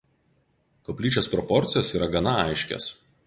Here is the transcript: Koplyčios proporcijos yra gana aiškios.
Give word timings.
Koplyčios 0.89 1.29
proporcijos 1.35 1.93
yra 1.99 2.09
gana 2.17 2.35
aiškios. 2.47 2.89